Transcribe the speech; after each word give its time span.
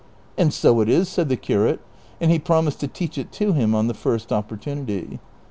"And 0.35 0.51
so 0.51 0.81
it 0.81 0.89
is," 0.89 1.07
said 1.09 1.29
the 1.29 1.37
curate, 1.37 1.79
and 2.19 2.31
he 2.31 2.39
promised 2.39 2.79
to 2.79 2.87
teach 2.87 3.19
it 3.19 3.31
to 3.33 3.53
him 3.53 3.75
on 3.75 3.85
the 3.85 3.93
first 3.93 4.31
opportunity. 4.33 5.19